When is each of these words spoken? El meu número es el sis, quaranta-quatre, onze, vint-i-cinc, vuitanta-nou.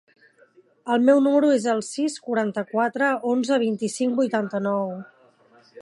El 0.95 1.03
meu 1.09 1.19
número 1.25 1.51
es 1.57 1.67
el 1.73 1.83
sis, 1.89 2.17
quaranta-quatre, 2.29 3.13
onze, 3.35 3.61
vint-i-cinc, 3.69 4.19
vuitanta-nou. 4.23 4.93